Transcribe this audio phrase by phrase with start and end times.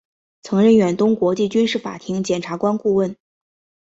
[0.41, 3.15] 曾任远东国际军事法庭检察官顾问。